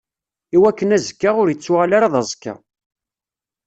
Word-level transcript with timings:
Iwakken 0.55 0.95
azekka 0.95 1.29
ur 1.41 1.47
ittuɣal 1.49 1.91
ara 1.97 2.13
d 2.13 2.15
aẓekka. 2.21 2.53